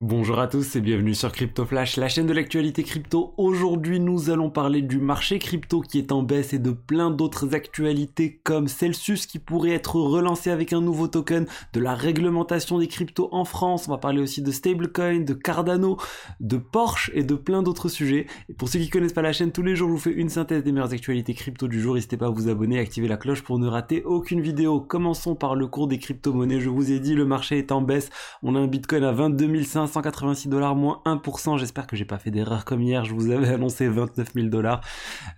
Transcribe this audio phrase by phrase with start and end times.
[0.00, 3.34] Bonjour à tous et bienvenue sur Crypto Flash, la chaîne de l'actualité crypto.
[3.36, 7.52] Aujourd'hui, nous allons parler du marché crypto qui est en baisse et de plein d'autres
[7.56, 12.86] actualités comme Celsius qui pourrait être relancé avec un nouveau token, de la réglementation des
[12.86, 13.88] cryptos en France.
[13.88, 15.96] On va parler aussi de stablecoin, de Cardano,
[16.38, 18.28] de Porsche et de plein d'autres sujets.
[18.48, 20.28] Et pour ceux qui connaissent pas la chaîne, tous les jours, je vous fais une
[20.28, 21.96] synthèse des meilleures actualités crypto du jour.
[21.96, 24.80] N'hésitez pas à vous abonner activer la cloche pour ne rater aucune vidéo.
[24.80, 26.60] Commençons par le cours des crypto-monnaies.
[26.60, 28.10] Je vous ai dit, le marché est en baisse.
[28.44, 31.58] On a un Bitcoin à 22 500 186 dollars moins 1%.
[31.58, 33.04] J'espère que j'ai pas fait d'erreur comme hier.
[33.04, 34.80] Je vous avais annoncé 29 000 dollars.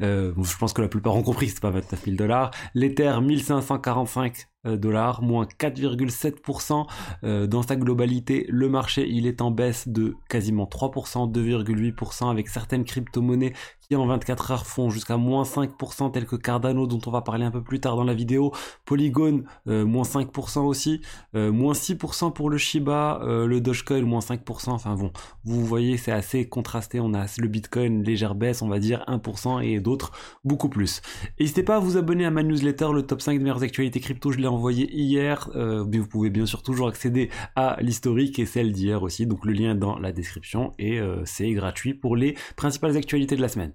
[0.01, 2.51] Euh, je pense que la plupart ont compris que c'est pas 29 000 dollars.
[2.75, 6.87] L'Ether 1545 euh, dollars, moins 4,7%
[7.25, 8.47] euh, dans sa globalité.
[8.49, 14.07] Le marché, il est en baisse de quasiment 3%, 2,8% avec certaines crypto-monnaies qui en
[14.07, 17.63] 24 heures font jusqu'à moins 5% tels que Cardano dont on va parler un peu
[17.63, 18.53] plus tard dans la vidéo.
[18.85, 21.01] Polygon, euh, moins 5% aussi,
[21.35, 24.71] moins 6% pour le Shiba, le Dogecoin, moins 5%.
[24.71, 25.11] Enfin bon,
[25.45, 27.01] vous voyez, c'est assez contrasté.
[27.01, 30.13] On a le Bitcoin, légère baisse, on va dire 1% et d'autres
[30.45, 31.03] beaucoup plus.
[31.39, 34.31] N'hésitez pas à vous abonner à ma newsletter, le top 5 des meilleures actualités crypto.
[34.31, 38.73] Je l'ai envoyé hier, euh, vous pouvez bien sûr toujours accéder à l'historique et celle
[38.73, 42.97] d'hier aussi, donc le lien dans la description et euh, c'est gratuit pour les principales
[42.97, 43.73] actualités de la semaine.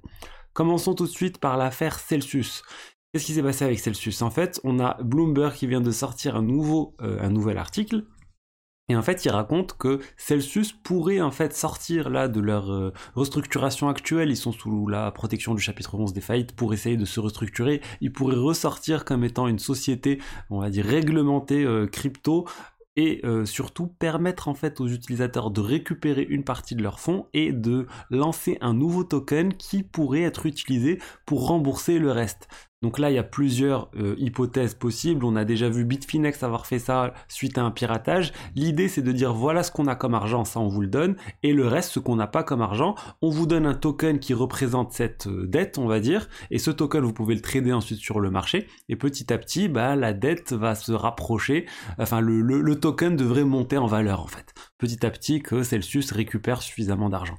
[0.53, 2.63] Commençons tout de suite par l'affaire Celsius.
[3.11, 4.21] Qu'est-ce qui s'est passé avec Celsius?
[4.21, 8.03] En fait, on a Bloomberg qui vient de sortir un, nouveau, euh, un nouvel article
[8.87, 12.93] et en fait, ils racontent que Celsius pourrait en fait sortir là de leur euh,
[13.15, 14.29] restructuration actuelle.
[14.29, 17.81] Ils sont sous la protection du chapitre 11 des faillites pour essayer de se restructurer.
[18.01, 22.45] Ils pourraient ressortir comme étant une société, on va dire réglementée euh, crypto
[22.95, 27.25] et euh, surtout permettre en fait aux utilisateurs de récupérer une partie de leurs fonds
[27.33, 32.47] et de lancer un nouveau token qui pourrait être utilisé pour rembourser le reste.
[32.81, 35.25] Donc là, il y a plusieurs euh, hypothèses possibles.
[35.25, 38.33] On a déjà vu Bitfinex avoir fait ça suite à un piratage.
[38.55, 41.15] L'idée, c'est de dire voilà ce qu'on a comme argent, ça on vous le donne,
[41.43, 44.33] et le reste, ce qu'on n'a pas comme argent, on vous donne un token qui
[44.33, 47.99] représente cette euh, dette, on va dire, et ce token, vous pouvez le trader ensuite
[47.99, 51.65] sur le marché, et petit à petit, bah, la dette va se rapprocher,
[51.97, 56.11] enfin le, le token devrait monter en valeur en fait petit à petit que Celsius
[56.11, 57.37] récupère suffisamment d'argent.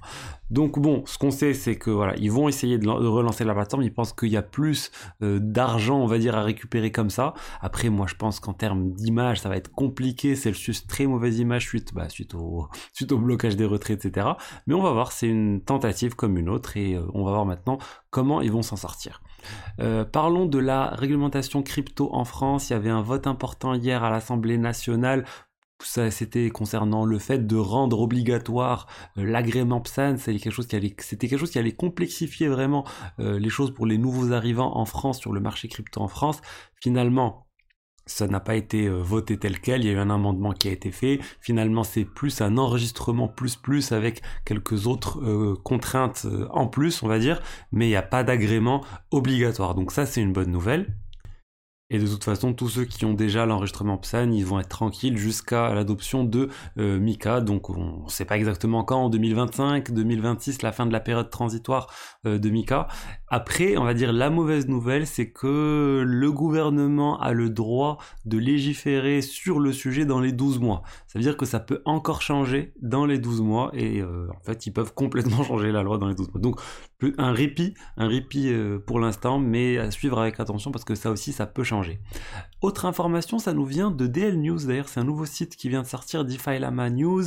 [0.50, 3.82] Donc bon, ce qu'on sait, c'est que voilà, ils vont essayer de, relancer la plateforme.
[3.82, 4.90] Ils pensent qu'il y a plus
[5.22, 7.34] euh, d'argent, on va dire, à récupérer comme ça.
[7.60, 10.36] Après, moi, je pense qu'en termes d'image, ça va être compliqué.
[10.36, 12.68] Celsius, très mauvaise image suite, bah, suite au,
[13.10, 14.28] blocage des retraits, etc.
[14.66, 17.44] Mais on va voir, c'est une tentative comme une autre, et euh, on va voir
[17.44, 17.78] maintenant
[18.10, 19.20] comment ils vont s'en sortir.
[19.80, 22.70] Euh, parlons de la réglementation crypto en France.
[22.70, 25.24] Il y avait un vote important hier à l'Assemblée nationale
[25.82, 28.86] ça c'était concernant le fait de rendre obligatoire
[29.18, 32.84] euh, l'agrément PSAN, c'était quelque chose qui allait, complexifier vraiment
[33.18, 36.40] euh, les choses pour les nouveaux arrivants en France sur le marché crypto en France.
[36.80, 37.46] Finalement,
[38.06, 40.68] ça n'a pas été euh, voté tel quel, il y a eu un amendement qui
[40.68, 41.20] a été fait.
[41.40, 45.20] Finalement, c'est plus un enregistrement plus plus avec quelques autres
[45.64, 47.42] contraintes en plus, on va dire,
[47.72, 49.74] mais il n'y a pas d'agrément obligatoire.
[49.74, 50.96] Donc ça, c'est une bonne nouvelle.
[51.88, 55.16] Et de toute façon, tous ceux qui ont déjà l'enregistrement PSAN, ils vont être tranquilles
[55.16, 56.48] jusqu'à l'adoption de
[56.78, 57.40] euh, Mika.
[57.40, 61.30] Donc on ne sait pas exactement quand, en 2025, 2026, la fin de la période
[61.30, 61.94] transitoire
[62.26, 62.88] euh, de Mika.
[63.28, 68.36] Après, on va dire la mauvaise nouvelle, c'est que le gouvernement a le droit de
[68.36, 70.82] légiférer sur le sujet dans les 12 mois.
[71.06, 74.44] Ça veut dire que ça peut encore changer dans les 12 mois et euh, en
[74.44, 76.40] fait, ils peuvent complètement changer la loi dans les 12 mois.
[76.40, 76.60] Donc
[77.18, 78.50] un répit, un répit
[78.86, 81.75] pour l'instant, mais à suivre avec attention parce que ça aussi, ça peut changer
[82.62, 85.82] autre information, ça nous vient de DL News, d'ailleurs c'est un nouveau site qui vient
[85.82, 87.24] de sortir, DeFi Lama News,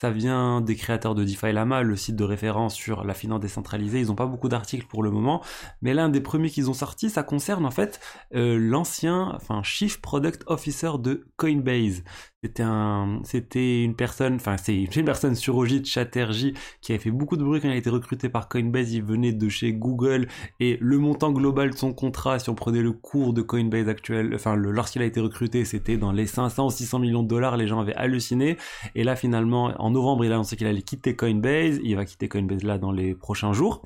[0.00, 4.00] ça vient des créateurs de DeFi Lama, le site de référence sur la finance décentralisée,
[4.00, 5.42] ils n'ont pas beaucoup d'articles pour le moment,
[5.82, 8.00] mais l'un des premiers qu'ils ont sorti, ça concerne en fait
[8.34, 12.02] euh, l'ancien, enfin Chief Product Officer de Coinbase.
[12.44, 17.36] C'était un, c'était une personne, enfin c'est une personne surogite Chatterjee qui avait fait beaucoup
[17.36, 18.92] de bruit quand il a été recruté par Coinbase.
[18.92, 20.26] Il venait de chez Google
[20.58, 24.32] et le montant global de son contrat, si on prenait le cours de Coinbase actuel,
[24.34, 27.56] enfin lorsqu'il a été recruté, c'était dans les 500 ou 600 millions de dollars.
[27.56, 28.56] Les gens avaient halluciné.
[28.96, 31.78] Et là finalement, en novembre, il a annoncé qu'il allait quitter Coinbase.
[31.84, 33.84] Il va quitter Coinbase là dans les prochains jours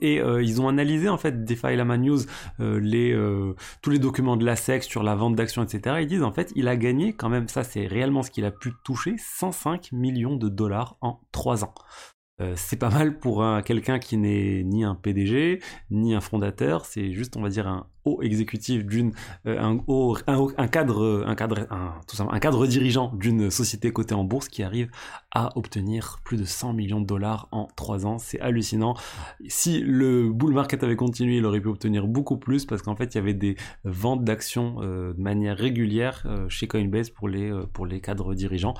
[0.00, 2.20] et euh, ils ont analysé en fait DeFi Lama News
[2.60, 6.22] euh, euh, tous les documents de la SEC sur la vente d'actions etc ils disent
[6.22, 9.14] en fait il a gagné quand même ça c'est réellement ce qu'il a pu toucher
[9.18, 11.74] 105 millions de dollars en 3 ans.
[12.54, 15.60] C'est pas mal pour quelqu'un qui n'est ni un PDG
[15.90, 19.12] ni un fondateur c'est juste on va dire un haut exécutif d'une
[19.44, 19.78] un,
[20.26, 24.48] un, cadre un cadre un, tout simplement, un cadre dirigeant d'une société cotée en bourse
[24.48, 24.90] qui arrive
[25.32, 28.18] à obtenir plus de 100 millions de dollars en 3 ans.
[28.18, 28.94] C'est hallucinant.
[29.46, 33.14] Si le bull market avait continué, il aurait pu obtenir beaucoup plus parce qu'en fait,
[33.14, 37.50] il y avait des ventes d'actions euh, de manière régulière euh, chez Coinbase pour les,
[37.50, 38.74] euh, pour les cadres dirigeants.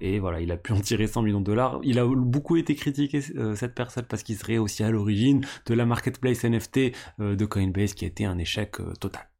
[0.00, 1.80] et voilà, il a pu en tirer 100 millions de dollars.
[1.82, 5.86] Il a beaucoup été critiqué, cette personne, parce qu'il serait aussi à l'origine de la
[5.86, 9.31] marketplace NFT de Coinbase qui été un échec total.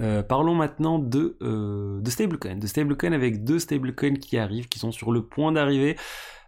[0.00, 4.78] Euh, parlons maintenant de, euh, de stablecoin, de stablecoin avec deux stablecoins qui arrivent, qui
[4.78, 5.96] sont sur le point d'arriver.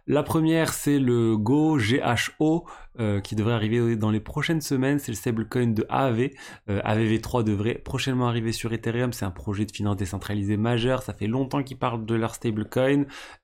[0.09, 2.65] La première, c'est le Go GHO
[2.97, 4.99] euh, qui devrait arriver dans les prochaines semaines.
[4.99, 6.29] C'est le stablecoin de AAV.
[6.69, 9.11] AVV3 devrait prochainement arriver sur Ethereum.
[9.11, 11.03] C'est un projet de finance décentralisée majeur.
[11.03, 13.03] Ça fait longtemps qu'ils parlent de leur stablecoin.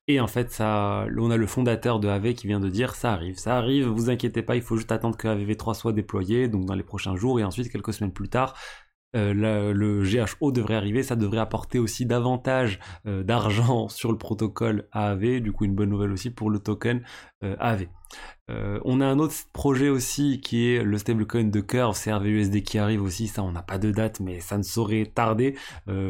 [0.09, 3.13] Et en fait, ça, on a le fondateur de AV qui vient de dire ça
[3.13, 6.65] arrive, ça arrive, vous inquiétez pas, il faut juste attendre que AVV3 soit déployé, donc
[6.65, 8.53] dans les prochains jours, et ensuite quelques semaines plus tard,
[9.15, 14.87] euh, le GHO devrait arriver, ça devrait apporter aussi davantage euh, d'argent sur le protocole
[14.91, 17.01] AAV, du coup une bonne nouvelle aussi pour le token
[17.43, 17.87] euh, AAV.
[18.85, 23.01] on a un autre projet aussi qui est le stablecoin de Curve, CRVUSD qui arrive
[23.01, 25.55] aussi, ça on n'a pas de date mais ça ne saurait tarder.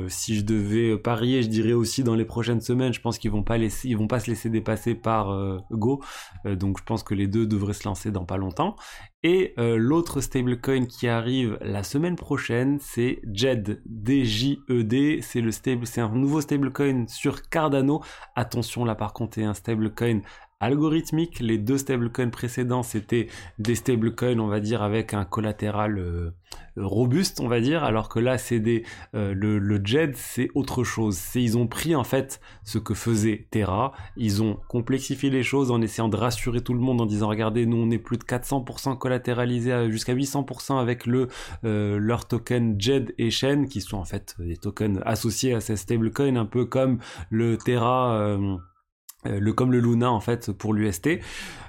[0.08, 3.44] si je devais parier, je dirais aussi dans les prochaines semaines, je pense qu'ils vont
[3.44, 5.32] pas laisser, ils vont pas se laisser dépasser par
[5.72, 6.04] Go,
[6.46, 8.76] donc je pense que les deux devraient se lancer dans pas longtemps.
[9.26, 15.20] Et euh, l'autre stablecoin qui arrive la semaine prochaine, c'est JED, D-J-E-D.
[15.22, 18.04] C'est le stable, c'est un nouveau stablecoin sur Cardano.
[18.36, 20.20] Attention, là par contre, c'est un stablecoin
[20.64, 21.40] algorithmique.
[21.40, 23.28] Les deux stablecoins précédents, c'était
[23.60, 26.32] des stablecoins, on va dire, avec un collatéral euh,
[26.78, 28.84] robuste, on va dire, alors que là, c'est des
[29.16, 31.20] euh, le, JED, c'est autre chose.
[31.36, 35.82] Ils ont pris en fait ce que faisait Terra, ils ont complexifié les choses en
[35.82, 38.98] essayant de rassurer tout le monde en disant regardez, nous on est plus de 400%
[38.98, 41.28] collatéralisé jusqu'à 800% avec le
[41.64, 45.76] euh, leur token JED et Shen qui sont en fait des tokens associés à ces
[45.76, 47.00] stablecoins un peu comme
[47.30, 48.58] le Terra euh,
[49.26, 51.20] le comme le Luna en fait pour l'UST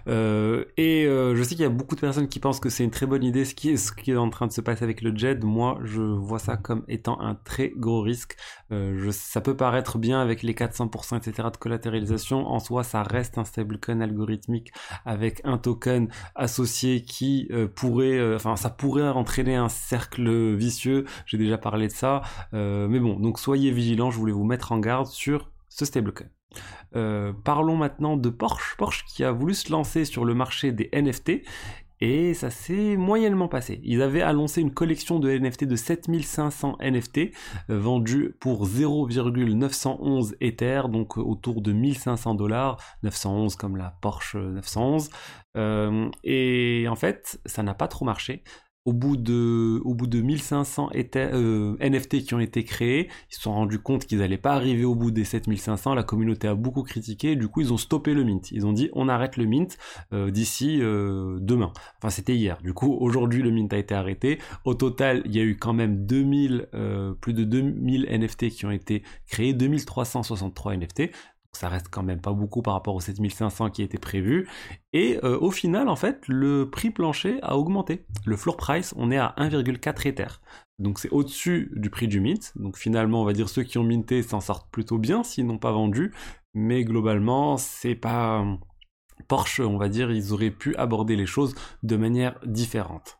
[0.06, 2.84] euh, et euh, je sais qu'il y a beaucoup de personnes qui pensent que c'est
[2.84, 4.84] une très bonne idée ce qui est ce qui est en train de se passer
[4.84, 5.44] avec le JED.
[5.44, 8.36] Moi je vois ça comme étant un très gros risque.
[8.70, 13.38] Je, ça peut paraître bien avec les 400% etc de collatéralisation en soi ça reste
[13.38, 14.72] un stablecoin algorithmique
[15.04, 21.04] avec un token associé qui pourrait enfin ça pourrait entraîner un cercle vicieux.
[21.26, 22.22] J'ai déjà parlé de ça.
[22.52, 24.10] Mais bon donc soyez vigilants.
[24.10, 26.28] Je voulais vous mettre en garde sur ce stablecoin
[26.96, 28.76] euh, parlons maintenant de Porsche.
[28.76, 31.42] Porsche qui a voulu se lancer sur le marché des NFT
[32.00, 33.80] et ça s'est moyennement passé.
[33.84, 37.18] Ils avaient annoncé une collection de NFT de 7500 NFT
[37.70, 45.10] euh, vendus pour 0,911 Ether, donc autour de 1500 dollars, 911 comme la Porsche 911.
[45.56, 48.42] Euh, et en fait, ça n'a pas trop marché
[48.84, 53.40] au bout de, au bout de 1500 euh, NFT qui ont été créés, ils se
[53.40, 55.94] sont rendus compte qu'ils n'allaient pas arriver au bout des 7500.
[55.94, 57.34] La communauté a beaucoup critiqué.
[57.34, 58.50] Du coup, ils ont stoppé le mint.
[58.52, 59.78] Ils ont dit on arrête le mint
[60.12, 61.72] euh, d'ici euh, demain.
[61.98, 62.58] Enfin, c'était hier.
[62.62, 64.38] Du coup, aujourd'hui, le mint a été arrêté.
[64.64, 66.68] Au total, il y a eu quand même 2000,
[67.20, 71.10] plus de 2000 NFT qui ont été créés, 2363 NFT
[71.56, 74.48] ça reste quand même pas beaucoup par rapport aux 7500 qui étaient prévus.
[74.92, 78.06] Et euh, au final, en fait, le prix plancher a augmenté.
[78.24, 80.26] Le floor price, on est à 1,4 Ether.
[80.78, 82.52] Donc c'est au-dessus du prix du mint.
[82.56, 85.58] Donc finalement, on va dire ceux qui ont minté s'en sortent plutôt bien s'ils n'ont
[85.58, 86.12] pas vendu.
[86.54, 88.44] Mais globalement, c'est pas...
[89.28, 93.16] Porsche, on va dire, ils auraient pu aborder les choses de manière différente.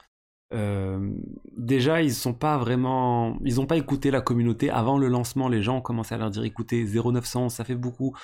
[0.54, 1.10] Euh,
[1.56, 5.48] déjà, ils sont pas vraiment, ils ont pas écouté la communauté avant le lancement.
[5.48, 8.14] Les gens ont commencé à leur dire, écoutez, 0900, ça fait beaucoup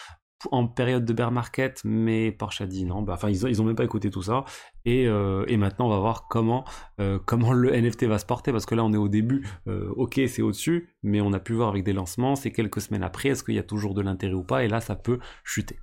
[0.50, 3.03] en période de bear market, mais Porsche a dit non.
[3.03, 4.44] Bah, enfin, ils ont, ils ont même pas écouté tout ça.
[4.84, 6.65] Et, euh, et maintenant, on va voir comment,
[7.01, 7.19] euh,
[7.53, 9.46] le NFT va se porter, parce que là, on est au début.
[9.67, 12.37] ok, c'est au-dessus, mais on a pu voir avec des lancements.
[12.37, 14.65] C'est quelques semaines après, est-ce qu'il y a toujours de l'intérêt ou pas?
[14.65, 15.79] Et là, ça peut chuter.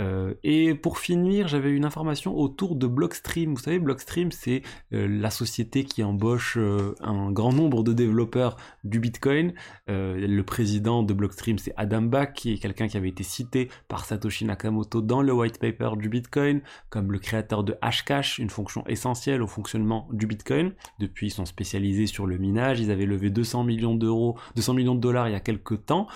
[0.00, 3.54] Euh, et pour finir, j'avais une information autour de Blockstream.
[3.54, 8.56] Vous savez, Blockstream, c'est euh, la société qui embauche euh, un grand nombre de développeurs
[8.84, 9.52] du Bitcoin.
[9.88, 14.04] le président de Blockstream, c'est Adam Back, qui est quelqu'un qui avait été cité par
[14.04, 18.86] Satoshi Nakamoto dans le white paper du Bitcoin, comme le créateur de Hashcash, une fonction
[18.86, 20.72] essentielle au fonctionnement du Bitcoin.
[20.98, 22.80] Depuis, ils sont spécialisés sur le minage.
[22.80, 26.06] Ils avaient levé 200 millions d'euros, 200 millions de dollars il y a quelques temps.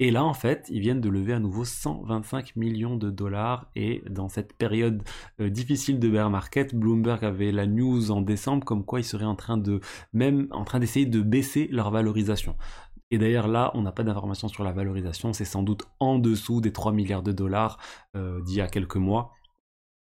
[0.00, 3.66] Et là, en fait, ils viennent de lever à nouveau 125 millions de dollars.
[3.74, 5.02] Et dans cette période
[5.40, 9.24] euh, difficile de bear market, Bloomberg avait la news en décembre comme quoi ils seraient
[9.24, 9.80] en train de,
[10.12, 12.54] même en train d'essayer de baisser leur valorisation.
[13.10, 16.60] Et d'ailleurs là, on n'a pas d'informations sur la valorisation, c'est sans doute en dessous
[16.60, 17.78] des 3 milliards de dollars
[18.16, 19.32] euh, d'il y a quelques mois.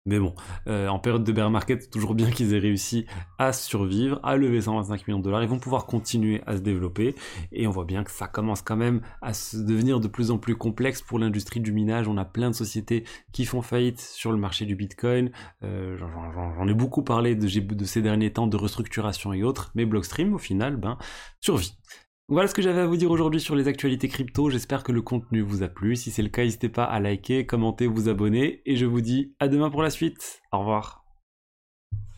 [0.04, 0.35] Mais bon,
[0.66, 3.06] euh, en période de bear market, toujours bien qu'ils aient réussi
[3.38, 5.44] à survivre, à lever 125 millions de dollars.
[5.44, 7.14] Ils vont pouvoir continuer à se développer.
[7.52, 10.38] Et on voit bien que ça commence quand même à se devenir de plus en
[10.38, 12.09] plus complexe pour l'industrie du minage.
[12.09, 15.30] On a plein de sociétés qui font faillite sur le marché du Bitcoin.
[15.62, 19.71] Euh, J'en ai beaucoup parlé de, de, ces derniers temps de restructuration et autres.
[19.76, 20.99] Mais Blockstream, au final, ben,
[21.40, 21.78] survit.
[22.29, 24.49] Voilà ce que j'avais à vous dire aujourd'hui sur les actualités crypto.
[24.49, 25.97] J'espère que le contenu vous a plu.
[25.97, 28.62] Si c'est le cas, n'hésitez pas à liker, commenter, vous abonner.
[28.64, 30.41] Et je vous dis à demain pour la suite.
[30.52, 31.05] Au revoir.